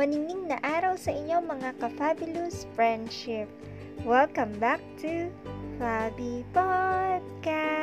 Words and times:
Maningning 0.00 0.48
na 0.48 0.56
araw 0.64 0.96
sa 0.96 1.12
inyo 1.12 1.44
mga 1.44 1.76
ka-fabulous 1.76 2.64
friendship. 2.72 3.52
Welcome 4.00 4.56
back 4.56 4.80
to 5.04 5.28
Fabi 5.76 6.40
Podcast. 6.56 7.79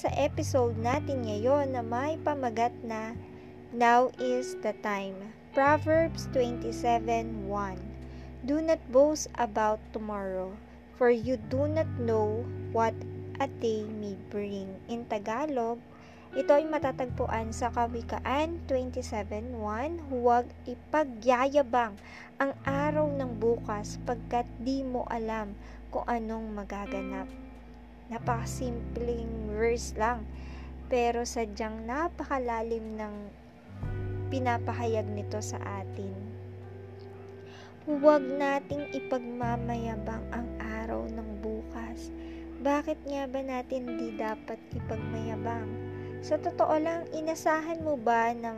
Sa 0.00 0.08
episode 0.16 0.80
natin 0.80 1.28
ngayon 1.28 1.76
na 1.76 1.84
may 1.84 2.16
pamagat 2.24 2.72
na 2.80 3.12
Now 3.68 4.08
is 4.16 4.56
the 4.64 4.72
time. 4.80 5.36
Proverbs 5.52 6.24
27:1. 6.32 7.76
Do 8.48 8.64
not 8.64 8.80
boast 8.88 9.28
about 9.36 9.76
tomorrow, 9.92 10.56
for 10.96 11.12
you 11.12 11.36
do 11.52 11.68
not 11.68 11.84
know 12.00 12.48
what 12.72 12.96
a 13.44 13.46
day 13.60 13.84
may 13.84 14.16
bring. 14.32 14.72
In 14.88 15.04
Tagalog, 15.04 15.76
ito 16.32 16.48
ay 16.48 16.64
matatagpuan 16.64 17.52
sa 17.52 17.68
Kawikaan 17.68 18.56
27.1, 18.64 19.52
Huwag 20.08 20.48
ipagyayabang 20.64 22.00
ang 22.40 22.56
araw 22.64 23.04
ng 23.04 23.36
bukas 23.36 24.00
pagkat 24.08 24.48
di 24.64 24.80
mo 24.80 25.04
alam 25.12 25.52
kung 25.92 26.08
anong 26.08 26.56
magaganap. 26.56 27.39
Napakasimpleng 28.10 29.54
verse 29.54 29.94
lang, 29.94 30.26
pero 30.90 31.22
sadyang 31.22 31.86
napakalalim 31.86 32.98
ng 32.98 33.14
pinapahayag 34.34 35.06
nito 35.06 35.38
sa 35.38 35.62
atin. 35.62 36.14
Huwag 37.86 38.22
nating 38.26 38.90
ipagmamayabang 38.94 40.26
ang 40.34 40.46
araw 40.58 41.06
ng 41.06 41.28
bukas. 41.38 42.10
Bakit 42.60 42.98
nga 43.06 43.24
ba 43.30 43.40
natin 43.40 43.96
di 43.96 44.14
dapat 44.18 44.58
ipagmayabang? 44.74 45.70
Sa 46.20 46.36
totoo 46.36 46.76
lang, 46.76 47.08
inasahan 47.14 47.80
mo 47.80 47.96
ba 47.96 48.34
na 48.36 48.52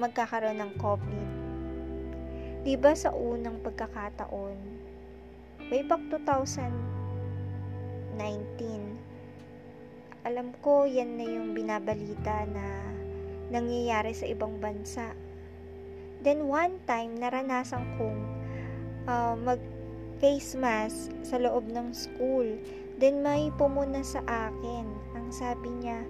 magkakaroon 0.00 0.62
ng 0.62 0.72
COVID? 0.80 1.28
Di 2.64 2.74
ba 2.80 2.96
sa 2.96 3.12
unang 3.12 3.60
pagkakataon, 3.60 4.56
way 5.68 5.84
back 5.84 6.00
2019, 8.16 10.24
alam 10.24 10.56
ko 10.62 10.86
yan 10.86 11.18
na 11.18 11.26
yung 11.26 11.52
binabalita 11.52 12.46
na 12.48 12.64
nangyayari 13.52 14.16
sa 14.16 14.24
ibang 14.30 14.56
bansa. 14.62 15.12
Then 16.24 16.48
one 16.48 16.80
time, 16.88 17.20
naranasan 17.20 17.84
kong 18.00 18.20
uh, 19.10 19.36
mag 19.36 19.60
face 20.22 20.56
mask 20.56 21.12
sa 21.26 21.36
loob 21.36 21.68
ng 21.68 21.92
school. 21.92 22.56
Then 22.96 23.20
may 23.20 23.52
pumuna 23.58 24.00
sa 24.00 24.24
akin. 24.24 24.86
Ang 25.18 25.28
sabi 25.34 25.68
niya, 25.82 26.00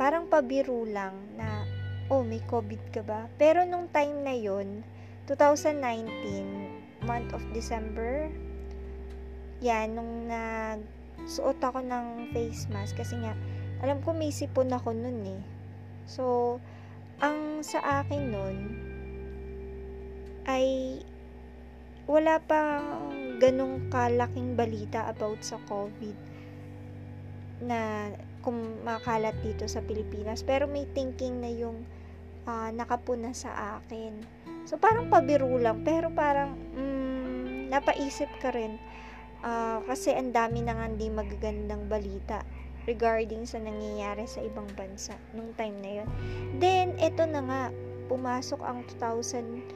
parang 0.00 0.26
pabiro 0.26 0.82
lang 0.88 1.14
na, 1.38 1.62
oh, 2.10 2.26
may 2.26 2.42
COVID 2.50 2.90
ka 2.90 3.06
ba? 3.06 3.30
Pero 3.38 3.62
nung 3.62 3.86
time 3.92 4.26
na 4.26 4.34
yon 4.34 4.82
2019, 5.30 6.74
month 7.04 7.30
of 7.36 7.44
December, 7.52 8.32
yan, 9.62 9.94
nung 9.94 10.26
nagsuot 10.26 11.58
ako 11.62 11.84
ng 11.84 12.34
face 12.34 12.66
mask, 12.72 12.98
kasi 12.98 13.18
nga, 13.20 13.36
alam 13.84 14.00
ko 14.02 14.16
may 14.16 14.32
sipon 14.32 14.72
ako 14.72 14.96
nun 14.96 15.20
eh. 15.28 15.42
So, 16.08 16.56
ang 17.22 17.62
sa 17.62 18.02
akin 18.02 18.22
nun 18.32 18.56
ay 20.44 20.98
wala 22.04 22.36
pa 22.36 22.84
ganong 23.40 23.88
kalaking 23.88 24.52
balita 24.58 25.08
about 25.08 25.40
sa 25.40 25.56
COVID 25.64 26.16
na 27.64 28.12
kung 28.44 28.84
makalat 28.84 29.32
dito 29.40 29.64
sa 29.64 29.80
Pilipinas. 29.80 30.44
Pero 30.44 30.68
may 30.68 30.84
thinking 30.92 31.40
na 31.40 31.48
yung 31.48 31.80
uh, 32.44 32.68
nakapuna 32.76 33.32
sa 33.32 33.80
akin. 33.80 34.20
So, 34.68 34.76
parang 34.76 35.08
pabiro 35.08 35.48
lang. 35.56 35.80
Pero 35.80 36.12
parang 36.12 36.52
mm, 36.76 37.72
napaisip 37.72 38.28
ka 38.44 38.52
rin. 38.52 38.76
Uh, 39.44 39.84
kasi 39.84 40.16
ang 40.16 40.32
dami 40.32 40.64
na 40.64 40.72
nga 40.72 40.88
hindi 40.88 41.12
magagandang 41.12 41.84
balita 41.84 42.40
regarding 42.88 43.44
sa 43.44 43.60
nangyayari 43.60 44.24
sa 44.24 44.40
ibang 44.40 44.64
bansa 44.72 45.12
nung 45.36 45.52
time 45.56 45.76
na 45.84 45.90
yon. 46.00 46.08
Then, 46.56 46.96
eto 46.96 47.28
na 47.28 47.44
nga, 47.44 47.62
pumasok 48.08 48.60
ang 48.64 48.88
2020, 48.96 49.68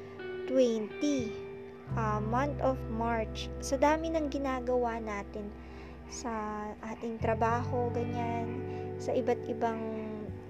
uh, 1.96 2.20
month 2.24 2.56
of 2.64 2.76
March. 2.92 3.52
Sa 3.60 3.76
dami 3.80 4.12
ng 4.12 4.28
ginagawa 4.28 5.00
natin 5.00 5.48
sa 6.08 6.32
ating 6.88 7.20
trabaho, 7.20 7.92
ganyan, 7.92 8.48
sa 8.96 9.12
iba't 9.12 9.40
ibang 9.48 9.80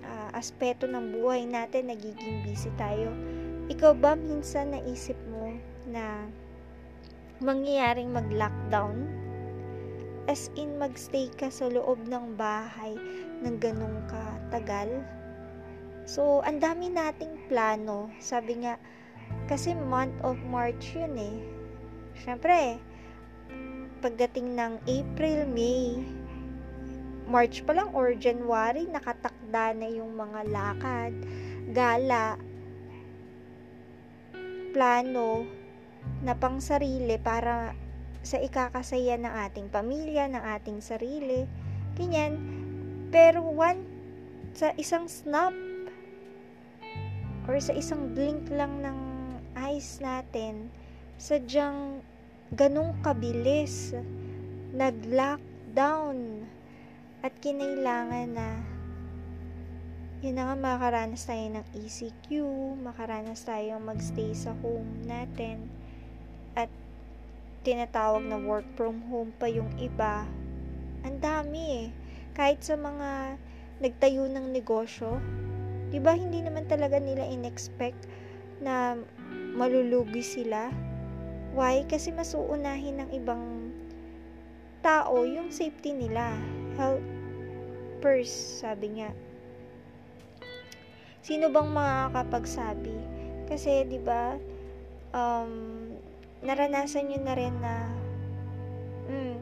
uh, 0.06 0.30
aspeto 0.34 0.86
ng 0.86 1.18
buhay 1.18 1.46
natin, 1.46 1.90
nagiging 1.90 2.42
busy 2.46 2.70
tayo. 2.78 3.10
Ikaw 3.68 3.92
ba 3.98 4.16
minsan 4.16 4.72
naisip 4.72 5.18
mo 5.28 5.52
na 5.90 6.26
mangyayaring 7.38 8.10
mag-lockdown 8.10 9.06
as 10.26 10.50
in 10.58 10.76
magstay 10.76 11.30
ka 11.38 11.48
sa 11.48 11.70
loob 11.70 12.02
ng 12.04 12.34
bahay 12.34 12.98
ng 13.40 13.56
ganong 13.62 14.02
katagal. 14.10 15.00
So, 16.04 16.42
ang 16.42 16.58
dami 16.58 16.90
nating 16.90 17.48
plano. 17.48 18.12
Sabi 18.18 18.66
nga, 18.66 18.76
kasi 19.46 19.72
month 19.72 20.16
of 20.26 20.36
March 20.50 20.92
yun 20.92 21.14
eh. 21.16 21.38
Siyempre, 22.18 22.76
pagdating 24.02 24.58
ng 24.58 24.82
April, 24.84 25.48
May, 25.48 26.02
March 27.28 27.62
pa 27.62 27.76
lang 27.76 27.92
or 27.92 28.16
January, 28.16 28.88
nakatakda 28.88 29.76
na 29.76 29.88
yung 29.88 30.16
mga 30.16 30.48
lakad, 30.48 31.12
gala, 31.76 32.40
plano 34.72 35.57
na 36.22 36.34
pang 36.34 36.58
para 37.22 37.72
sa 38.22 38.36
ikakasaya 38.42 39.16
ng 39.16 39.34
ating 39.48 39.68
pamilya, 39.70 40.26
ng 40.28 40.44
ating 40.58 40.82
sarili, 40.82 41.46
ganyan. 41.94 42.36
Pero 43.08 43.40
one, 43.40 43.86
sa 44.52 44.74
isang 44.76 45.06
snap, 45.06 45.54
or 47.48 47.56
sa 47.62 47.72
isang 47.72 48.12
blink 48.12 48.50
lang 48.52 48.84
ng 48.84 48.98
eyes 49.56 50.02
natin, 50.04 50.68
sadyang 51.16 52.04
ganong 52.52 52.92
kabilis, 53.00 53.96
nag-lockdown, 54.76 56.44
at 57.24 57.32
kinailangan 57.42 58.28
na 58.36 58.48
yun 60.18 60.34
na 60.34 60.50
nga 60.50 60.56
makaranas 60.58 61.30
tayo 61.30 61.46
ng 61.46 61.66
ECQ, 61.78 62.26
makaranas 62.82 63.46
tayo 63.46 63.78
magstay 63.78 64.34
sa 64.34 64.50
home 64.66 65.06
natin, 65.06 65.70
at 65.70 65.77
tinatawag 67.68 68.24
na 68.24 68.40
work 68.40 68.64
from 68.80 69.04
home 69.12 69.28
pa 69.36 69.44
yung 69.44 69.68
iba. 69.76 70.24
Ang 71.04 71.20
dami 71.20 71.84
eh. 71.84 71.88
Kahit 72.32 72.64
sa 72.64 72.80
mga 72.80 73.36
nagtayo 73.84 74.24
ng 74.24 74.56
negosyo, 74.56 75.20
'di 75.92 76.00
ba 76.00 76.16
hindi 76.16 76.40
naman 76.40 76.64
talaga 76.64 76.96
nila 76.96 77.28
inexpect 77.28 78.08
na 78.64 78.96
malulugi 79.52 80.24
sila. 80.24 80.72
Why? 81.52 81.84
Kasi 81.84 82.08
mas 82.08 82.32
uunahin 82.32 83.04
ng 83.04 83.10
ibang 83.12 83.68
tao 84.80 85.28
yung 85.28 85.52
safety 85.52 85.92
nila. 85.92 86.32
Health 86.80 87.04
first, 88.00 88.64
sabi 88.64 88.96
niya. 88.96 89.12
Sino 91.20 91.52
bang 91.52 91.68
makakapagsabi? 91.68 92.96
Kasi 93.44 93.84
'di 93.84 94.00
ba 94.00 94.40
um 95.12 95.87
naranasan 96.42 97.10
nyo 97.10 97.18
na 97.22 97.34
rin 97.34 97.54
na 97.58 97.74
mm, 99.10 99.36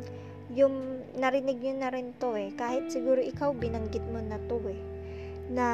yung 0.57 1.05
narinig 1.21 1.61
nyo 1.61 1.75
na 1.77 1.89
rin 1.93 2.17
to 2.17 2.33
eh. 2.37 2.53
Kahit 2.57 2.89
siguro 2.89 3.21
ikaw 3.21 3.53
binanggit 3.53 4.05
mo 4.09 4.21
na 4.25 4.41
to 4.49 4.57
eh. 4.71 4.81
Na 5.53 5.69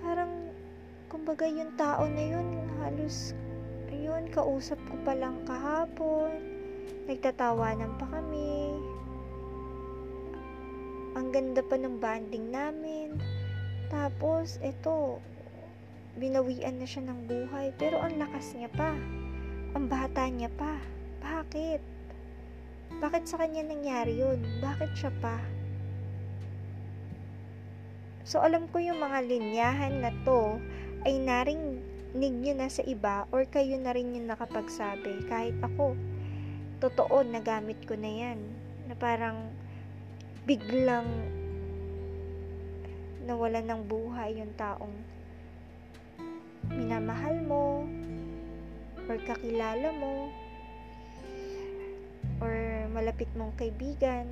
parang 0.00 0.48
kumbaga 1.12 1.44
yung 1.44 1.74
tao 1.76 2.08
na 2.08 2.24
yun 2.24 2.48
halos 2.82 3.36
ayun 3.92 4.28
kausap 4.30 4.78
ko 4.90 4.94
pa 5.06 5.14
lang 5.14 5.40
kahapon 5.44 6.30
nagtatawanan 7.06 7.92
pa 8.00 8.06
kami. 8.10 8.74
Ang 11.16 11.32
ganda 11.32 11.64
pa 11.64 11.76
ng 11.80 11.96
banding 11.96 12.52
namin. 12.52 13.16
Tapos 13.88 14.58
eto 14.64 15.22
binawian 16.16 16.80
na 16.80 16.88
siya 16.88 17.04
ng 17.06 17.28
buhay 17.28 17.76
pero 17.76 18.00
ang 18.00 18.16
lakas 18.16 18.56
niya 18.56 18.72
pa 18.72 18.96
ang 19.76 19.92
bata 19.92 20.24
niya 20.32 20.48
pa. 20.56 20.80
Bakit? 21.20 21.84
Bakit 22.96 23.28
sa 23.28 23.36
kanya 23.44 23.60
nangyari 23.60 24.16
yun? 24.16 24.40
Bakit 24.64 24.90
siya 24.96 25.12
pa? 25.20 25.36
So, 28.24 28.40
alam 28.40 28.72
ko 28.72 28.80
yung 28.80 29.04
mga 29.04 29.28
linyahan 29.28 30.00
na 30.00 30.16
to 30.24 30.56
ay 31.04 31.20
narinig 31.20 32.34
nyo 32.40 32.56
na 32.56 32.72
sa 32.72 32.80
iba 32.88 33.28
or 33.28 33.44
kayo 33.44 33.76
na 33.76 33.92
rin 33.92 34.16
yung 34.16 34.32
nakapagsabi. 34.32 35.28
Kahit 35.28 35.60
ako, 35.60 35.92
totoo, 36.80 37.20
nagamit 37.28 37.76
ko 37.84 38.00
na 38.00 38.08
yan. 38.08 38.40
Na 38.88 38.96
parang 38.96 39.52
biglang 40.48 41.04
nawala 43.28 43.60
ng 43.60 43.84
buhay 43.84 44.40
yung 44.40 44.56
taong 44.56 44.96
minamahal 46.72 47.36
mo 47.44 47.84
or 49.06 49.16
kakilala 49.22 49.94
mo 49.94 50.30
or 52.42 52.54
malapit 52.90 53.30
mong 53.38 53.54
kaibigan 53.54 54.26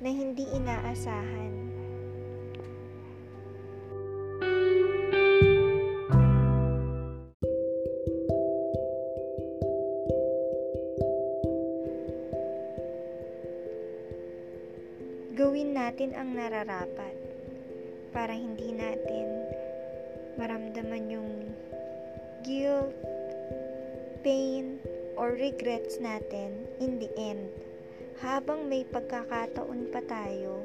na 0.00 0.08
hindi 0.08 0.48
inaasahan. 0.48 1.52
Gawin 15.36 15.72
natin 15.72 16.12
ang 16.16 16.36
nararapat 16.36 17.16
para 18.12 18.36
hindi 18.36 18.76
natin 18.76 19.49
maramdaman 20.40 21.12
yung 21.12 21.52
guilt, 22.40 22.96
pain, 24.24 24.80
or 25.20 25.36
regrets 25.36 26.00
natin 26.00 26.64
in 26.80 26.96
the 26.96 27.12
end. 27.20 27.52
Habang 28.24 28.72
may 28.72 28.88
pagkakataon 28.88 29.92
pa 29.92 30.00
tayo, 30.08 30.64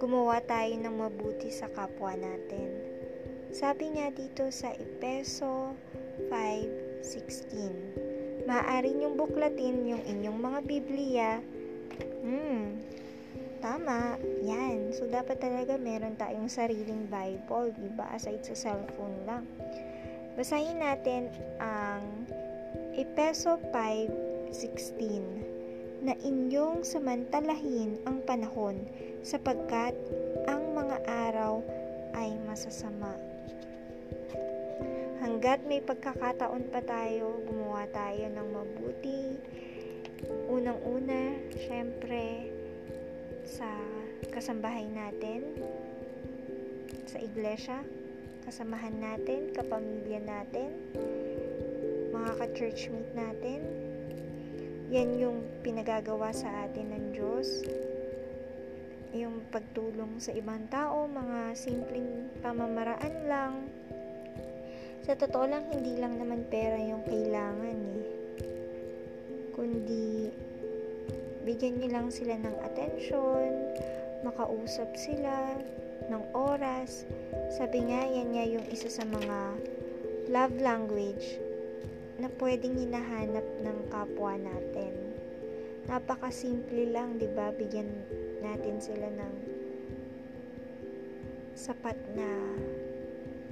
gumawa 0.00 0.40
tayo 0.40 0.72
ng 0.72 0.96
mabuti 0.96 1.52
sa 1.52 1.68
kapwa 1.68 2.16
natin. 2.16 2.72
Sabi 3.52 4.00
nga 4.00 4.08
dito 4.08 4.48
sa 4.48 4.72
Epeso 4.72 5.76
5.16 6.32 8.48
Maaari 8.48 8.96
niyong 8.96 9.14
buklatin 9.14 9.86
yung 9.86 10.02
inyong 10.02 10.38
mga 10.40 10.60
Biblia. 10.66 11.38
Hmm, 12.24 12.80
tama, 13.62 14.18
yan. 14.42 14.90
So, 14.90 15.06
dapat 15.06 15.38
talaga 15.38 15.78
meron 15.78 16.18
tayong 16.18 16.50
sariling 16.50 17.06
Bible, 17.06 17.70
diba? 17.78 18.10
Aside 18.10 18.42
sa 18.42 18.58
cellphone 18.58 19.22
lang. 19.24 19.46
Basahin 20.34 20.82
natin 20.82 21.30
ang 21.62 22.02
Epeso 22.92 23.56
5.16 23.72 26.04
na 26.04 26.12
inyong 26.20 26.84
samantalahin 26.84 27.96
ang 28.04 28.20
panahon 28.26 28.84
sapagkat 29.24 29.96
ang 30.50 30.76
mga 30.76 31.00
araw 31.30 31.64
ay 32.12 32.36
masasama. 32.44 33.16
Hanggat 35.22 35.64
may 35.64 35.80
pagkakataon 35.80 36.68
pa 36.68 36.84
tayo, 36.84 37.40
gumawa 37.48 37.88
tayo 37.94 38.28
ng 38.28 38.48
mabuti. 38.52 39.40
Unang-una, 40.52 41.32
syempre, 41.64 42.51
sa 43.46 43.68
kasambahay 44.30 44.86
natin, 44.86 45.44
sa 47.06 47.18
iglesia, 47.18 47.82
kasamahan 48.46 48.96
natin, 48.98 49.52
kapamilya 49.54 50.22
natin, 50.22 50.70
mga 52.10 52.30
ka-churchmate 52.42 53.12
natin. 53.14 53.60
Yan 54.92 55.16
yung 55.16 55.38
pinagagawa 55.64 56.34
sa 56.34 56.68
atin 56.68 56.92
ng 56.92 57.04
Diyos. 57.16 57.64
Yung 59.12 59.44
pagtulong 59.52 60.20
sa 60.20 60.32
ibang 60.32 60.68
tao, 60.72 61.04
mga 61.08 61.52
simpleng 61.56 62.32
pamamaraan 62.40 63.16
lang, 63.28 63.54
sa 65.02 65.18
totoo 65.18 65.50
lang, 65.50 65.66
hindi 65.74 65.98
lang 65.98 66.14
naman 66.14 66.46
pera 66.46 66.78
yung 66.78 67.02
kailangan 67.02 67.74
eh. 67.74 68.02
Kundi, 69.50 70.30
bigyan 71.42 71.78
nyo 71.78 71.88
lang 71.90 72.08
sila 72.08 72.38
ng 72.38 72.56
attention, 72.62 73.50
makausap 74.22 74.94
sila 74.94 75.58
ng 76.06 76.22
oras. 76.34 77.06
Sabi 77.50 77.90
nga, 77.90 78.02
yan 78.06 78.34
nga 78.34 78.44
yung 78.46 78.66
isa 78.70 78.90
sa 78.90 79.02
mga 79.06 79.58
love 80.30 80.56
language 80.62 81.38
na 82.22 82.30
pwedeng 82.38 82.78
hinahanap 82.78 83.46
ng 83.62 83.78
kapwa 83.90 84.38
natin. 84.38 84.94
Napakasimple 85.90 86.94
lang, 86.94 87.18
di 87.18 87.26
ba? 87.34 87.50
Bigyan 87.50 87.90
natin 88.38 88.78
sila 88.78 89.10
ng 89.10 89.34
sapat 91.58 91.98
na 92.14 92.30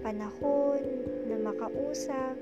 panahon 0.01 0.81
na 1.29 1.37
makausap 1.43 2.35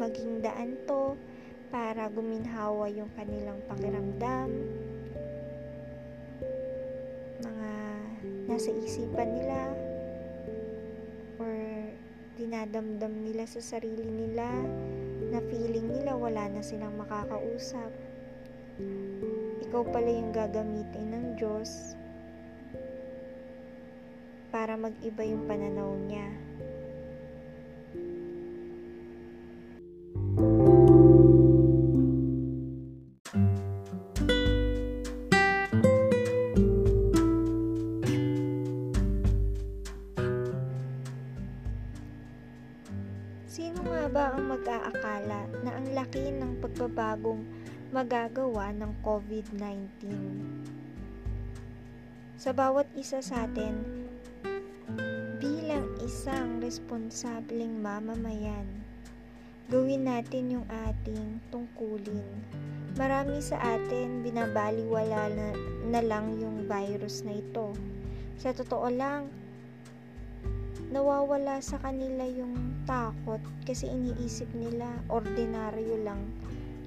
maging 0.00 0.40
daan 0.40 0.80
to 0.88 1.12
para 1.68 2.08
guminhawa 2.08 2.88
yung 2.88 3.12
kanilang 3.12 3.60
pakiramdam 3.68 4.48
mga 7.44 7.72
nasa 8.48 8.72
isipan 8.80 9.28
nila 9.36 9.76
or 11.36 11.52
dinadamdam 12.40 13.12
nila 13.20 13.44
sa 13.44 13.60
sarili 13.60 14.08
nila 14.08 14.48
na 15.28 15.38
feeling 15.52 15.92
nila 16.00 16.16
wala 16.16 16.48
na 16.48 16.64
silang 16.64 16.96
makakausap 16.96 17.92
ikaw 19.60 19.84
pala 19.84 20.08
yung 20.08 20.32
gagamitin 20.32 21.12
ng 21.12 21.26
Diyos 21.36 21.94
para 24.50 24.74
mag-iba 24.74 25.22
yung 25.22 25.46
pananaw 25.46 25.94
niya. 26.10 26.49
COVID-19? 49.00 50.08
Sa 52.40 52.52
bawat 52.52 52.88
isa 52.96 53.20
sa 53.20 53.44
atin, 53.48 53.80
bilang 55.40 55.88
isang 56.04 56.60
responsableng 56.60 57.80
mamamayan, 57.80 58.68
gawin 59.72 60.04
natin 60.04 60.60
yung 60.60 60.66
ating 60.88 61.40
tungkulin. 61.48 62.24
Marami 62.96 63.40
sa 63.40 63.56
atin 63.76 64.20
binabaliwala 64.20 65.32
na, 65.32 65.48
na 65.88 66.00
lang 66.04 66.36
yung 66.36 66.68
virus 66.68 67.24
na 67.24 67.40
ito. 67.40 67.72
Sa 68.36 68.52
totoo 68.52 68.88
lang, 68.88 69.32
nawawala 70.90 71.62
sa 71.62 71.78
kanila 71.78 72.26
yung 72.26 72.82
takot 72.82 73.40
kasi 73.62 73.86
iniisip 73.86 74.50
nila 74.58 74.90
ordinaryo 75.06 76.02
lang 76.02 76.18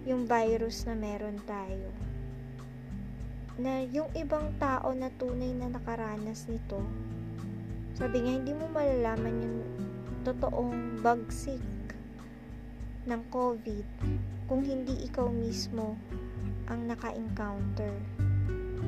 yung 0.04 0.28
virus 0.28 0.84
na 0.84 1.00
meron 1.00 1.40
tayo. 1.48 1.92
Na 3.56 3.80
yung 3.88 4.12
ibang 4.18 4.52
tao 4.60 4.92
na 4.92 5.08
tunay 5.16 5.56
na 5.56 5.72
nakaranas 5.72 6.50
nito, 6.52 6.84
sabi 7.94 8.26
nga, 8.26 8.34
hindi 8.36 8.52
mo 8.52 8.68
malalaman 8.74 9.36
yung 9.38 9.58
totoong 10.26 11.00
bagsik 11.06 11.62
ng 13.06 13.22
COVID 13.30 13.88
kung 14.50 14.66
hindi 14.66 15.08
ikaw 15.08 15.30
mismo 15.30 15.96
ang 16.68 16.90
naka-encounter. 16.90 17.94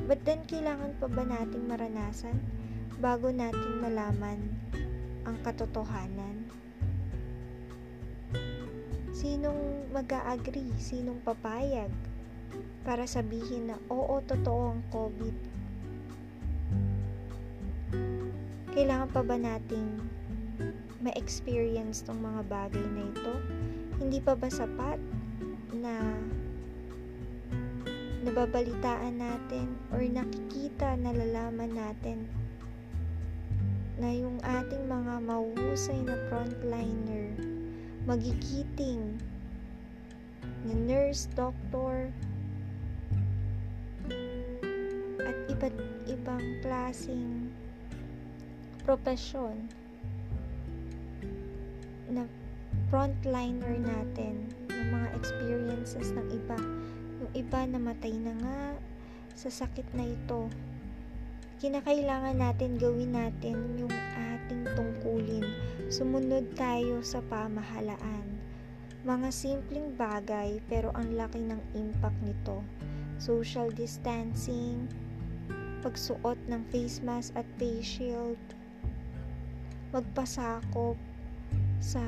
But 0.05 0.25
then, 0.25 0.43
kailangan 0.49 0.97
pa 0.97 1.07
ba 1.07 1.23
nating 1.25 1.65
maranasan 1.69 2.37
bago 2.97 3.29
natin 3.29 3.81
malaman 3.81 4.39
ang 5.25 5.37
katotohanan? 5.45 6.44
Sinong 9.15 9.87
mag-agree? 9.95 10.75
Sinong 10.75 11.23
papayag? 11.23 11.87
Para 12.83 13.07
sabihin 13.07 13.71
na, 13.71 13.79
oo, 13.87 14.19
totoo 14.19 14.75
ang 14.75 14.83
COVID 14.91 15.55
Kailangan 18.75 19.07
pa 19.07 19.23
ba 19.23 19.39
nating 19.39 20.03
ma-experience 20.99 22.03
tong 22.03 22.19
mga 22.19 22.43
bagay 22.43 22.83
na 22.83 23.07
ito? 23.07 23.33
Hindi 24.03 24.19
pa 24.19 24.35
ba 24.35 24.51
sapat 24.51 24.99
na 25.71 25.95
nababalitaan 28.27 29.15
natin 29.15 29.79
or 29.95 30.03
nakikita, 30.03 30.99
nalalaman 30.99 31.71
natin 31.71 32.27
na 33.95 34.11
yung 34.11 34.43
ating 34.43 34.91
mga 34.91 35.23
mahuhusay 35.23 36.03
na 36.03 36.19
frontliner, 36.27 37.31
magigiting 38.75 39.15
na 40.67 40.73
nurse, 40.75 41.31
doctor, 41.35 42.11
at 45.23 45.37
iba't 45.47 45.75
ibang 46.11 46.43
klasing 46.59 47.47
profesyon 48.83 49.71
na 52.11 52.27
frontliner 52.91 53.79
natin 53.79 54.51
yung 54.67 54.89
mga 54.91 55.07
experiences 55.15 56.11
ng 56.11 56.27
iba. 56.35 56.59
Yung 57.23 57.31
iba 57.31 57.59
namatay 57.63 58.13
na 58.19 58.33
nga 58.43 58.61
sa 59.39 59.49
sakit 59.63 59.87
na 59.95 60.03
ito 60.03 60.51
kinakailangan 61.63 62.35
natin 62.35 62.75
gawin 62.75 63.15
natin 63.15 63.55
yung 63.79 63.95
ating 64.35 64.67
tungkulin. 64.75 65.47
Sumunod 65.87 66.51
tayo 66.53 66.99
sa 66.99 67.23
pamahalaan 67.23 68.34
mga 69.05 69.29
simpleng 69.29 69.93
bagay 69.93 70.57
pero 70.65 70.89
ang 70.97 71.13
laki 71.13 71.37
ng 71.37 71.61
impact 71.77 72.17
nito 72.25 72.65
social 73.21 73.69
distancing 73.69 74.89
pagsuot 75.85 76.41
ng 76.49 76.65
face 76.73 77.05
mask 77.05 77.29
at 77.37 77.45
face 77.61 77.85
shield 77.85 78.41
magpasakop 79.93 80.97
sa 81.77 82.01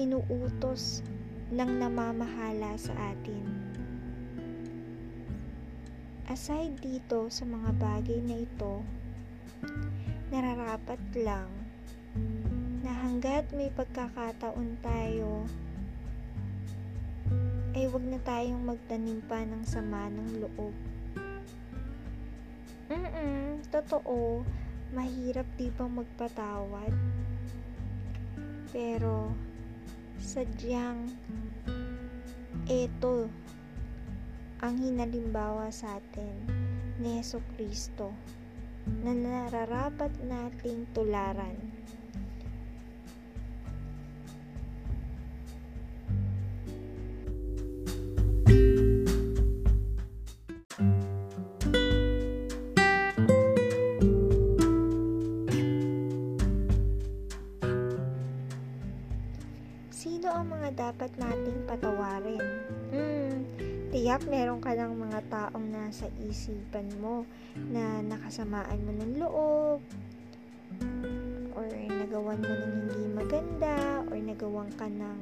inuutos 0.00 1.04
ng 1.52 1.70
namamahala 1.76 2.72
sa 2.80 2.96
atin. 3.12 3.44
Aside 6.24 6.78
dito 6.80 7.28
sa 7.28 7.44
mga 7.44 7.70
bagay 7.76 8.18
na 8.24 8.40
ito, 8.42 8.80
nararapat 10.32 10.98
lang 11.20 11.59
na 12.80 12.92
hanggat 13.04 13.48
may 13.52 13.68
pagkakataon 13.72 14.80
tayo, 14.80 15.44
ay 17.76 17.86
wag 17.86 18.04
na 18.08 18.18
tayong 18.26 18.64
magtanim 18.66 19.22
pa 19.30 19.44
ng 19.46 19.62
sama 19.62 20.10
ng 20.10 20.42
loob. 20.42 20.74
Mm 22.90 23.62
totoo, 23.70 24.42
mahirap 24.90 25.46
di 25.54 25.70
ba 25.70 25.86
magpatawad? 25.86 26.90
Pero, 28.74 29.30
sadyang 30.18 31.06
ito 32.66 33.30
ang 34.58 34.74
hinalimbawa 34.76 35.70
sa 35.70 36.02
atin 36.02 36.34
ni 36.98 37.22
Yeso 37.22 37.38
Kristo 37.54 38.10
na 39.06 39.14
nararapat 39.14 40.10
nating 40.26 40.90
tularan. 40.90 41.69
Patawarin? 61.70 62.42
Hmm, 62.90 63.46
tiyak 63.94 64.26
meron 64.26 64.58
ka 64.58 64.74
ng 64.74 64.90
mga 64.90 65.22
taong 65.30 65.70
nasa 65.70 66.10
isipan 66.26 66.90
mo 66.98 67.22
na 67.70 68.02
nakasamaan 68.02 68.82
mo 68.82 68.90
ng 68.90 69.12
loob 69.22 69.78
or 71.54 71.68
nagawan 71.70 72.42
mo 72.42 72.50
ng 72.50 72.72
hindi 72.74 73.02
maganda 73.14 74.02
or 74.10 74.18
nagawan 74.18 74.70
ka 74.74 74.90
ng 74.90 75.18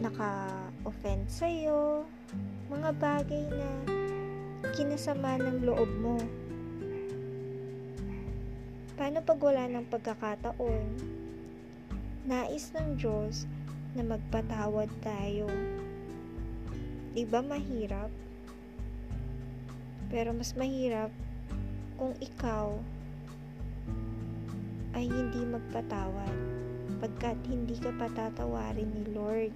naka-offend 0.00 1.28
sa'yo. 1.28 2.08
Mga 2.72 2.90
bagay 2.96 3.44
na 3.52 3.68
kinasama 4.72 5.36
ng 5.44 5.60
loob 5.68 5.92
mo. 6.00 6.16
Paano 8.96 9.20
pag 9.20 9.38
wala 9.44 9.68
ng 9.68 9.84
pagkakataon? 9.92 10.88
Nais 12.24 12.72
ng 12.72 12.96
Diyos 12.96 13.44
na 13.96 14.02
magpatawad 14.04 14.90
tayo. 15.00 15.48
Di 17.16 17.24
ba 17.24 17.40
mahirap? 17.40 18.12
Pero 20.08 20.32
mas 20.32 20.56
mahirap 20.56 21.12
kung 22.00 22.16
ikaw 22.20 22.76
ay 24.96 25.06
hindi 25.06 25.40
magpatawad 25.44 26.58
pagkat 26.98 27.38
hindi 27.46 27.78
ka 27.78 27.94
patatawarin 27.94 28.90
ni 28.90 29.04
Lord. 29.14 29.54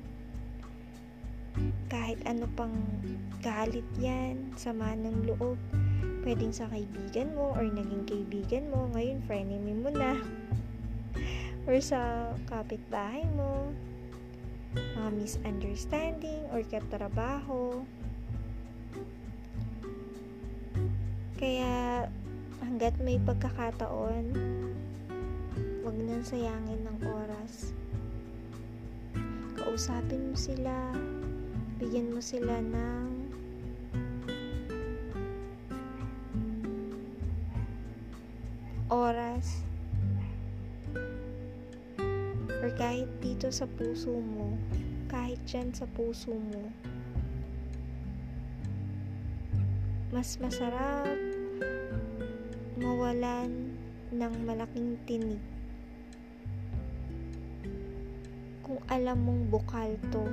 Kahit 1.90 2.22
ano 2.24 2.48
pang 2.54 2.72
galit 3.42 3.84
yan, 3.98 4.54
sama 4.56 4.94
ng 4.96 5.28
loob, 5.28 5.58
pwedeng 6.22 6.54
sa 6.54 6.70
kaibigan 6.70 7.34
mo 7.34 7.52
or 7.52 7.66
naging 7.66 8.06
kaibigan 8.06 8.70
mo, 8.70 8.88
ngayon 8.94 9.20
frenemy 9.26 9.74
mo 9.74 9.90
na 9.90 10.16
or 11.66 11.76
sa 11.82 12.32
kapitbahay 12.46 13.26
mo, 13.36 13.74
mga 14.72 15.10
misunderstanding 15.12 16.48
or 16.52 16.64
katrabaho. 16.64 17.84
Kaya 21.36 22.06
hanggat 22.64 22.96
may 23.02 23.20
pagkakataon, 23.20 24.32
wag 25.84 25.96
nang 26.00 26.24
sayangin 26.24 26.80
ng 26.86 26.98
oras. 27.04 27.76
Kausapin 29.58 30.32
mo 30.32 30.36
sila, 30.38 30.94
bigyan 31.76 32.14
mo 32.14 32.24
sila 32.24 32.62
ng 32.62 33.11
sa 43.52 43.68
puso 43.68 44.16
mo, 44.16 44.56
kahit 45.12 45.36
dyan 45.44 45.68
sa 45.76 45.84
puso 45.84 46.32
mo, 46.32 46.72
mas 50.08 50.40
masarap 50.40 51.20
mawalan 52.80 53.76
ng 54.08 54.34
malaking 54.48 54.96
tinig. 55.04 55.44
Kung 58.64 58.80
alam 58.88 59.20
mong 59.20 59.42
bukal 59.52 60.00
to. 60.08 60.24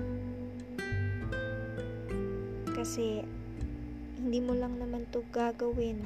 Kasi 2.72 3.28
hindi 4.16 4.40
mo 4.40 4.56
lang 4.56 4.80
naman 4.80 5.04
to 5.12 5.28
gagawin 5.36 6.00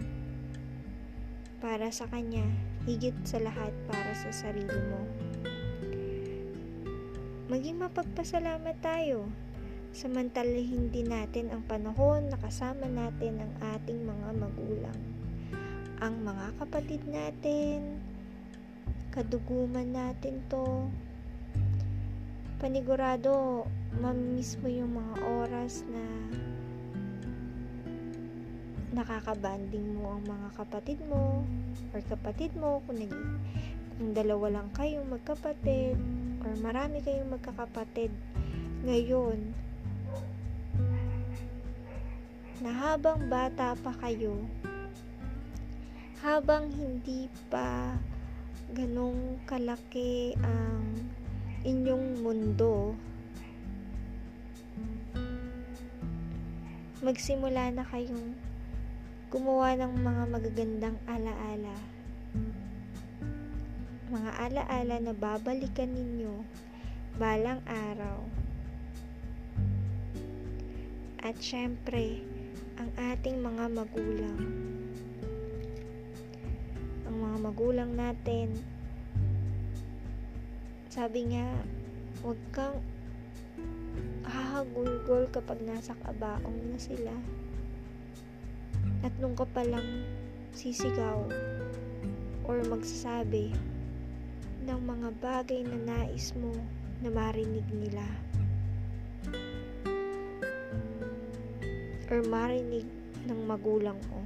para 1.61 1.93
sa 1.93 2.09
kanya. 2.09 2.49
Higit 2.89 3.13
sa 3.21 3.37
lahat 3.37 3.69
para 3.85 4.17
sa 4.17 4.33
sarili 4.33 4.81
mo 4.89 5.22
maging 7.53 7.85
mapagpasalamat 7.85 8.81
tayo. 8.81 9.29
Samantalahin 9.93 10.89
din 10.89 11.13
natin 11.13 11.53
ang 11.53 11.61
panahon 11.69 12.25
na 12.25 12.37
kasama 12.41 12.89
natin 12.89 13.37
ang 13.37 13.53
ating 13.77 14.01
mga 14.01 14.29
magulang. 14.41 14.99
Ang 16.01 16.25
mga 16.25 16.57
kapatid 16.57 17.05
natin, 17.05 18.01
kaduguman 19.13 19.85
natin 19.85 20.41
to. 20.49 20.89
Panigurado, 22.57 23.69
mamimiss 24.01 24.57
mo 24.57 24.73
yung 24.73 24.97
mga 24.97 25.13
oras 25.45 25.85
na 25.93 26.01
nakakabanding 28.97 29.93
mo 29.93 30.17
ang 30.17 30.25
mga 30.25 30.49
kapatid 30.57 30.97
mo 31.05 31.45
or 31.93 32.01
kapatid 32.09 32.49
mo 32.57 32.81
kung, 32.89 32.97
nag, 32.97 33.13
kung 34.01 34.09
dalawa 34.17 34.57
lang 34.57 34.73
kayong 34.73 35.05
magkapatid 35.05 36.01
or 36.43 36.55
marami 36.59 36.99
kayong 36.99 37.31
magkakapatid 37.31 38.11
ngayon 38.83 39.39
na 42.59 42.71
habang 42.71 43.31
bata 43.31 43.75
pa 43.79 43.91
kayo 44.03 44.43
habang 46.23 46.71
hindi 46.71 47.27
pa 47.51 47.95
ganong 48.71 49.39
kalaki 49.43 50.35
ang 50.39 50.83
inyong 51.63 52.23
mundo 52.23 52.95
magsimula 57.03 57.75
na 57.75 57.83
kayong 57.83 58.31
gumawa 59.27 59.75
ng 59.75 59.93
mga 59.99 60.23
magagandang 60.31 60.97
alaala 61.03 61.75
mga 64.13 64.31
alaala 64.45 65.01
na 65.01 65.13
babalikan 65.17 65.89
ninyo 65.89 66.45
balang 67.17 67.57
araw. 67.65 68.21
At 71.17 71.33
syempre, 71.41 72.21
ang 72.77 72.93
ating 72.93 73.41
mga 73.41 73.73
magulang. 73.73 74.37
Ang 77.09 77.15
mga 77.25 77.37
magulang 77.41 77.91
natin, 77.97 78.53
sabi 80.93 81.33
nga, 81.33 81.49
huwag 82.21 82.37
kang 82.53 82.77
hahagulgol 84.29 85.25
kapag 85.33 85.57
nasa 85.65 85.97
kabaong 86.05 86.59
na 86.69 86.77
sila. 86.77 87.15
At 89.01 89.13
nung 89.17 89.33
ka 89.33 89.49
palang 89.49 90.05
sisigaw 90.53 91.25
or 92.45 92.61
magsasabi 92.69 93.72
ng 94.63 94.79
mga 94.79 95.09
bagay 95.19 95.61
na 95.67 95.77
nais 95.83 96.31
mo 96.39 96.55
na 97.03 97.11
marinig 97.11 97.67
nila 97.75 98.07
or 102.07 102.23
marinig 102.29 102.87
ng 103.27 103.39
magulang 103.43 103.97
mo. 104.07 104.21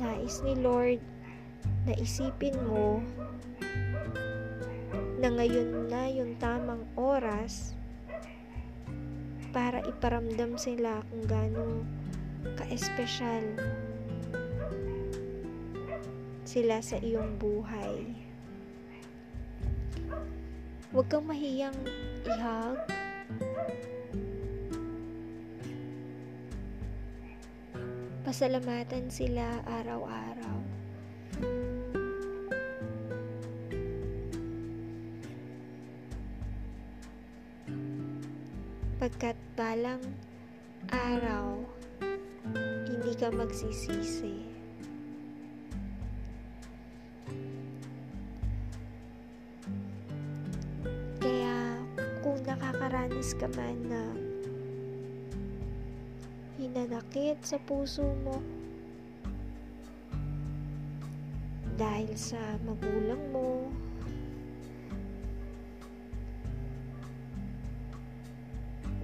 Nais 0.00 0.40
ni 0.40 0.56
Lord 0.56 1.02
na 1.84 1.92
isipin 1.98 2.56
mo 2.64 3.02
na 5.18 5.28
ngayon 5.28 5.90
na 5.90 6.08
yung 6.08 6.38
tamang 6.38 6.86
oras 6.94 7.74
para 9.52 9.84
iparamdam 9.84 10.56
sila 10.56 11.04
kung 11.12 11.24
gaano 11.28 11.84
ka-espesyal 12.56 13.44
sila 16.46 16.78
sa 16.84 17.00
iyong 17.00 17.40
buhay. 17.40 18.21
Huwag 20.92 21.08
kang 21.08 21.24
mahiyang 21.24 21.72
ihag. 22.28 22.76
Pasalamatan 28.28 29.08
sila 29.08 29.56
araw-araw. 29.64 30.58
Pagkat 39.00 39.40
balang 39.56 40.04
araw, 40.92 41.56
hindi 42.84 43.16
ka 43.16 43.32
magsisisi. 43.32 44.51
Nakakaranas 53.12 53.36
ka 53.36 53.48
man 53.52 53.76
na 53.92 54.02
hinanakit 56.56 57.36
sa 57.44 57.60
puso 57.60 58.08
mo 58.24 58.40
dahil 61.76 62.08
sa 62.16 62.40
magulang 62.64 63.20
mo, 63.32 63.68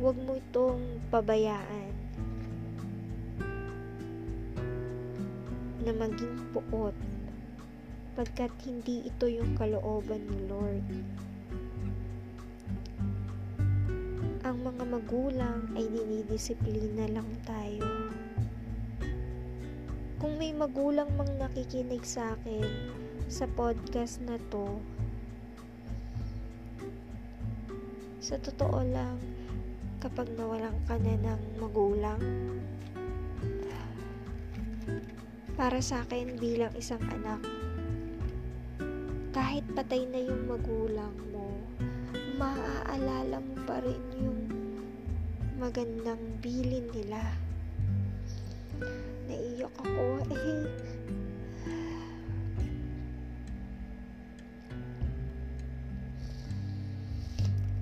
huwag 0.00 0.16
mo 0.24 0.40
itong 0.40 0.80
pabayaan 1.12 1.92
na 5.84 5.92
maging 5.92 6.36
puot 6.56 6.96
pagkat 8.16 8.52
hindi 8.64 9.04
ito 9.04 9.28
yung 9.28 9.52
kalooban 9.52 10.24
ni 10.24 10.38
Lord. 10.48 10.86
Mga 14.78 14.94
magulang 14.94 15.66
ay 15.74 15.90
dinidisiplina 15.90 17.10
lang 17.10 17.26
tayo. 17.42 17.82
Kung 20.22 20.38
may 20.38 20.54
magulang 20.54 21.10
mang 21.18 21.34
nakikinig 21.34 22.06
sa 22.06 22.38
akin 22.38 22.62
sa 23.26 23.50
podcast 23.58 24.22
na 24.22 24.38
to, 24.54 24.78
sa 28.22 28.38
totoo 28.38 28.86
lang, 28.86 29.18
kapag 29.98 30.30
nawalan 30.38 30.78
ka 30.86 30.94
na 31.02 31.26
ng 31.26 31.42
magulang, 31.58 32.22
para 35.58 35.82
sa 35.82 36.06
akin 36.06 36.38
bilang 36.38 36.70
isang 36.78 37.02
anak, 37.10 37.42
kahit 39.34 39.66
patay 39.74 40.06
na 40.06 40.22
yung 40.22 40.46
magulang 40.46 41.18
mo, 41.34 41.50
maaalala 42.38 43.42
mo 43.42 43.58
pa 43.66 43.82
rin 43.82 43.98
yung 44.22 44.37
magandang 45.58 46.22
bilin 46.38 46.86
nila. 46.94 47.18
Naiyak 49.26 49.74
ako 49.74 50.22
eh. 50.30 50.62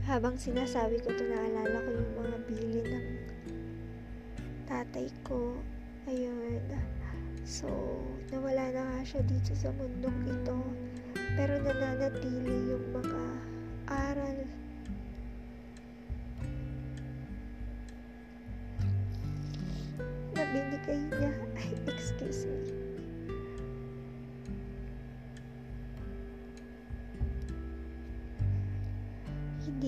Habang 0.09 0.41
sinasabi 0.41 1.05
ko 1.05 1.13
ito, 1.13 1.29
naalala 1.29 1.77
ko 1.85 1.91
yung 1.93 2.13
mga 2.17 2.37
bilin 2.49 2.87
ng 2.89 3.09
tatay 4.65 5.13
ko. 5.21 5.61
Ayun. 6.09 6.65
So, 7.45 7.69
nawala 8.33 8.73
na 8.73 8.83
nga 8.89 9.01
siya 9.05 9.21
dito 9.29 9.53
sa 9.53 9.69
mundong 9.77 10.33
ito. 10.33 10.57
Pero 11.37 11.61
nananatili 11.61 12.73
yung 12.73 12.89
mga 12.97 13.21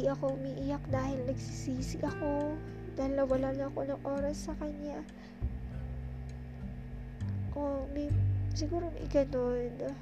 Ako 0.09 0.40
umiiyak 0.40 0.81
dahil 0.88 1.21
nagsisisi 1.29 2.01
ako 2.01 2.57
dahil 2.97 3.12
nawala 3.14 3.53
na 3.55 3.68
ako 3.68 3.81
ng 3.87 4.01
oras 4.03 4.49
sa 4.49 4.57
kanya. 4.59 4.99
O, 7.55 7.87
may, 7.94 8.11
siguro 8.57 8.90
may 8.90 9.07
ganun. 9.07 9.94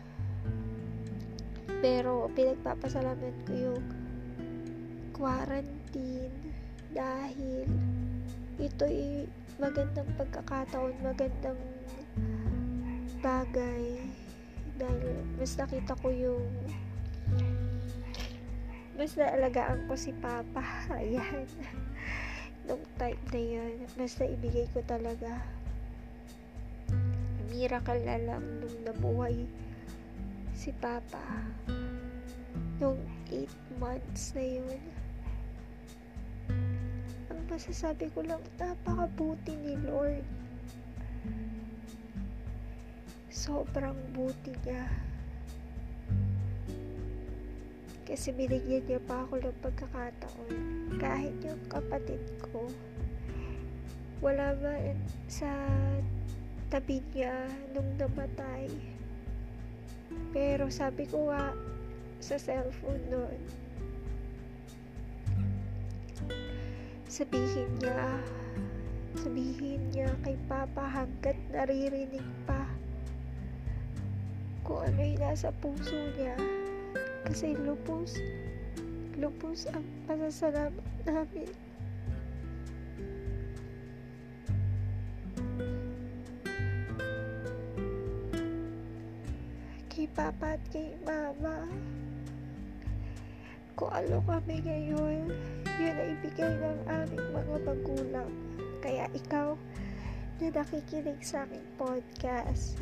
Pero, 1.85 2.33
pinagpapasalamat 2.33 3.35
ko 3.45 3.53
yung 3.53 3.85
quarantine 5.13 6.33
dahil 6.97 7.69
ito'y 8.57 9.29
magandang 9.61 10.09
pagkakataon, 10.17 10.97
magandang 11.05 11.61
bagay 13.21 14.01
dahil 14.77 15.17
mas 15.41 15.57
nakita 15.57 15.97
ko 16.01 16.09
yung 16.13 16.45
mas 18.97 19.13
naalagaan 19.13 19.85
ko 19.85 19.95
si 19.95 20.17
Papa. 20.17 20.65
Ayan. 20.99 21.45
Nung 22.65 22.83
time 22.97 23.21
na 23.31 23.41
yun, 23.41 23.85
mas 23.95 24.17
naibigay 24.17 24.67
ko 24.73 24.81
talaga. 24.89 25.45
Miracle 27.53 28.03
na 28.03 28.19
lang 28.19 28.43
nung 28.59 28.77
nabuhay 28.89 29.45
si 30.57 30.73
Papa. 30.81 31.23
Nung 32.81 32.99
8 33.29 33.47
months 33.79 34.33
na 34.33 34.45
yun. 34.45 34.83
Ang 37.31 37.41
masasabi 37.53 38.09
ko 38.17 38.25
lang, 38.25 38.43
napakabuti 38.57 39.55
ni 39.61 39.77
Lord. 39.85 40.25
Sobrang 43.29 43.95
buti 44.17 44.57
niya. 44.65 45.06
Kasi 48.07 48.31
binigyan 48.31 48.87
niya 48.87 49.03
pa 49.03 49.27
ako 49.27 49.43
ng 49.43 49.59
pagkakataon. 49.67 50.55
Kahit 51.03 51.35
yung 51.43 51.59
kapatid 51.67 52.23
ko, 52.39 52.71
wala 54.23 54.55
ba 54.63 54.79
sa 55.27 55.51
tabi 56.71 57.03
niya 57.11 57.35
nung 57.75 57.91
namatay. 57.99 58.71
Pero 60.31 60.71
sabi 60.71 61.11
ko 61.11 61.35
nga 61.35 61.51
sa 62.23 62.39
cellphone 62.39 63.03
noon, 63.11 63.41
sabihin 67.11 67.71
niya, 67.83 68.23
sabihin 69.19 69.83
niya 69.91 70.15
kay 70.23 70.39
Papa 70.47 70.87
hanggat 70.87 71.37
naririnig 71.51 72.25
pa 72.47 72.71
kung 74.63 74.83
ano 74.83 75.01
yung 75.03 75.23
nasa 75.23 75.51
puso 75.59 75.95
niya. 76.19 76.35
Kasi 77.27 77.59
lupus, 77.59 78.23
lupus 79.19 79.67
ang 79.75 79.83
pasasalamat 80.07 80.87
namin. 81.03 81.51
Kay 89.91 90.07
Papa 90.15 90.55
at 90.55 90.63
kay 90.71 90.95
Mama. 91.03 91.67
Kung 93.75 93.91
ano 93.91 94.23
kami 94.23 94.63
ngayon, 94.63 95.29
yun 95.83 95.97
ay 95.99 96.15
ibigay 96.17 96.53
ng 96.63 96.79
aming 96.89 97.27
mga 97.35 97.57
magulang. 97.67 98.31
Kaya 98.79 99.11
ikaw 99.13 99.59
na 100.39 100.49
nakikinig 100.63 101.21
sa 101.21 101.43
aking 101.45 101.67
podcast, 101.77 102.79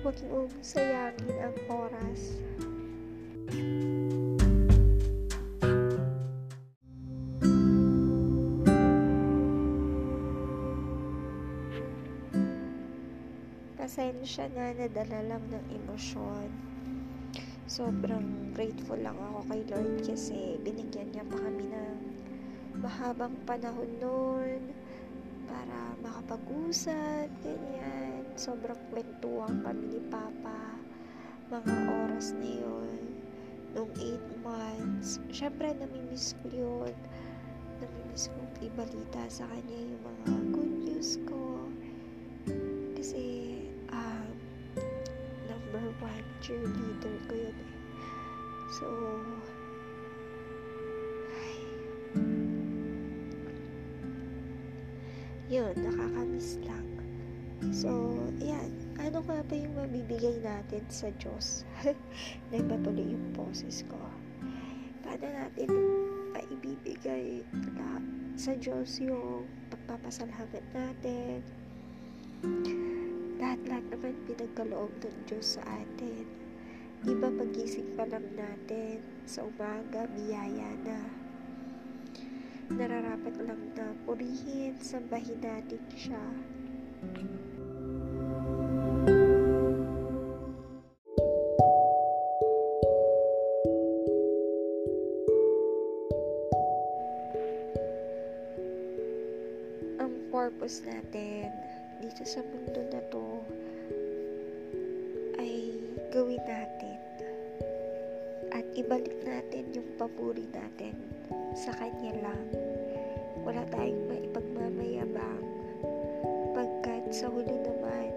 huwag 0.00 0.16
mong 0.32 0.48
sayangin 0.64 1.36
ang 1.44 1.56
oras. 1.68 1.99
Pasensya 13.90 14.46
na 14.54 14.70
nadala 14.70 15.18
lang 15.34 15.42
ng 15.50 15.66
emosyon. 15.82 16.46
Sobrang 17.66 18.54
grateful 18.54 18.94
lang 18.94 19.18
ako 19.18 19.42
kay 19.50 19.66
Lord 19.66 20.06
kasi 20.06 20.62
binigyan 20.62 21.10
niya 21.10 21.26
pa 21.26 21.34
kami 21.34 21.74
ng 21.74 21.98
mahabang 22.78 23.34
panahon 23.42 23.90
noon 23.98 24.62
para 25.50 25.98
makapag-usap, 26.06 27.34
ganyan. 27.42 28.30
Sobrang 28.38 28.78
kwentuhan 28.94 29.58
kami 29.58 29.98
ni 29.98 30.00
Papa 30.06 30.78
mga 31.50 31.74
oras 32.06 32.30
na 32.38 32.46
yun 32.46 32.94
nung 33.74 33.90
8 33.98 34.46
months. 34.46 35.18
Siyempre, 35.34 35.74
namimiss 35.74 36.38
ko 36.38 36.46
yun. 36.46 36.94
Namimiss 37.82 38.30
kong 38.30 38.54
ibalita 38.70 39.26
sa 39.26 39.50
kanya 39.50 39.82
yung 39.82 40.02
mga 40.06 40.34
good 40.54 40.74
news 40.78 41.18
ko. 41.26 41.39
Cheerleader 46.40 47.16
ko 47.28 47.34
yun 47.36 47.56
eh. 47.56 47.72
So, 48.72 48.86
ay, 51.36 51.56
yun, 55.52 55.74
nakakamiss 55.76 56.56
lang. 56.64 56.88
So, 57.68 58.16
yan. 58.40 58.72
Ano 58.96 59.20
nga 59.24 59.44
ba 59.44 59.54
yung 59.54 59.76
mabibigay 59.76 60.40
natin 60.40 60.84
sa 60.88 61.12
Diyos? 61.20 61.68
Nagpatuloy 62.52 63.12
yung 63.12 63.36
poses 63.36 63.84
ko. 63.84 64.00
Paano 65.04 65.24
natin 65.28 65.68
maibibigay 66.32 67.44
sa 68.40 68.56
Diyos 68.56 68.96
yung 69.04 69.44
pagpapasalamat 69.68 70.64
natin? 70.72 71.44
Lahat-lahat 73.40 73.88
naman 73.88 74.12
pinagkaloob 74.28 74.92
ng 75.00 75.16
Diyos 75.24 75.56
sa 75.56 75.64
atin. 75.64 76.28
Di 77.00 77.16
ba 77.16 77.32
pagising 77.32 77.96
pa 77.96 78.04
lang 78.04 78.28
natin 78.36 79.00
sa 79.24 79.48
umaga, 79.48 80.04
biyaya 80.12 80.76
na. 80.84 81.00
Nararapat 82.68 83.40
lang 83.40 83.62
na 83.72 83.96
purihin, 84.04 84.76
sambahin 84.84 85.40
natin 85.40 85.80
siya. 85.96 86.20
ang 100.00 100.12
purpose 100.28 100.84
natin 100.84 101.52
dito 102.00 102.24
sa 102.24 102.40
mundo 102.40 102.80
ibalik 108.90 109.22
natin 109.22 109.70
yung 109.70 109.86
papuri 109.94 110.50
natin 110.50 110.98
sa 111.54 111.70
Kanya 111.78 112.10
lang. 112.26 112.42
Wala 113.46 113.62
tayong 113.70 114.02
maipagmamayabang 114.10 115.46
pagkat 116.58 117.06
sa 117.14 117.30
huli 117.30 117.54
naman 117.54 118.10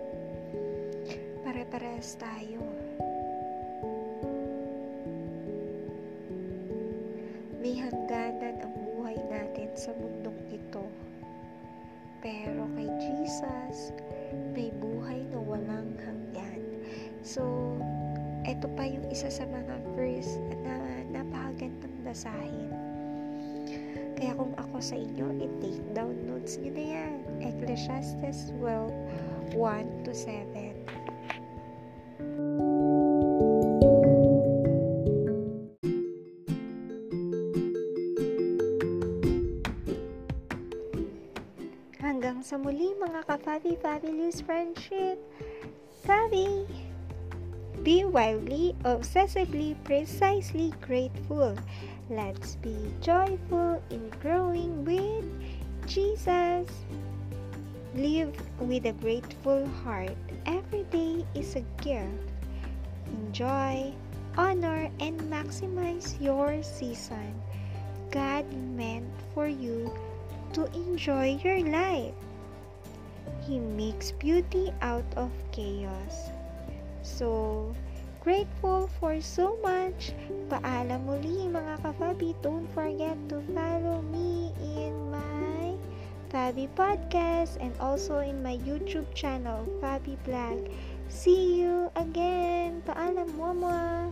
pare-parehas 1.46 2.18
tayo. 2.18 2.66
May 7.62 7.78
hangganan 7.78 8.66
ang 8.66 8.74
buhay 8.74 9.22
natin 9.30 9.70
sa 9.78 9.94
mundong 9.94 10.42
ito. 10.50 10.90
Pero 12.18 12.66
kay 12.74 12.90
Jesus, 12.98 13.94
may 14.58 14.74
buhay 14.82 15.22
na 15.30 15.38
walang 15.38 15.94
hanggan. 16.02 16.66
So, 17.22 17.73
ito 18.44 18.68
pa 18.76 18.84
yung 18.84 19.08
isa 19.08 19.32
sa 19.32 19.48
mga 19.48 19.76
verse 19.96 20.40
na 20.68 20.76
napakagandang 21.16 21.96
basahin. 22.04 22.72
Kaya 24.20 24.36
kung 24.36 24.52
ako 24.60 24.78
sa 24.84 24.96
inyo, 25.00 25.36
i-take 25.40 25.84
down 25.96 26.16
notes 26.28 26.60
nyo 26.60 26.72
na 26.76 26.86
yan. 26.86 27.16
Ecclesiastes 27.44 28.52
12, 28.60 28.92
1 29.56 30.06
to 30.08 30.12
7. 30.16 30.76
Hanggang 42.04 42.44
sa 42.44 42.60
muli 42.60 42.92
mga 43.00 43.24
ka-Fabi 43.28 43.80
Fabulous 43.80 44.40
Friendship. 44.44 45.20
Wildly, 48.14 48.76
obsessively, 48.86 49.74
precisely 49.84 50.72
grateful. 50.86 51.58
Let's 52.12 52.58
be 52.62 52.78
joyful 53.02 53.82
in 53.90 54.14
growing 54.22 54.86
with 54.86 55.26
Jesus. 55.88 56.70
Live 57.96 58.38
with 58.60 58.86
a 58.86 58.94
grateful 58.94 59.66
heart. 59.82 60.14
Every 60.46 60.84
day 60.94 61.26
is 61.34 61.56
a 61.56 61.66
gift. 61.82 62.30
Enjoy, 63.10 63.92
honor, 64.38 64.92
and 65.00 65.20
maximize 65.22 66.14
your 66.22 66.62
season. 66.62 67.34
God 68.12 68.46
meant 68.78 69.10
for 69.34 69.48
you 69.48 69.92
to 70.54 70.70
enjoy 70.78 71.42
your 71.44 71.66
life. 71.66 72.14
He 73.42 73.58
makes 73.58 74.12
beauty 74.12 74.72
out 74.84 75.10
of 75.18 75.32
chaos. 75.52 76.30
So, 77.02 77.74
grateful 78.24 78.88
for 79.04 79.20
so 79.20 79.60
much. 79.60 80.16
Paalam 80.48 81.04
muli 81.04 81.52
mga 81.52 81.84
ka-Fabi. 81.84 82.32
Don't 82.40 82.64
forget 82.72 83.20
to 83.28 83.44
follow 83.52 84.00
me 84.00 84.56
in 84.64 84.96
my 85.12 85.76
Fabi 86.32 86.72
Podcast 86.72 87.60
and 87.60 87.76
also 87.84 88.24
in 88.24 88.40
my 88.40 88.56
YouTube 88.64 89.12
channel, 89.12 89.68
Fabi 89.84 90.16
Vlog. 90.24 90.72
See 91.12 91.60
you 91.60 91.92
again. 92.00 92.80
Paalam, 92.88 93.36
mama. 93.36 94.08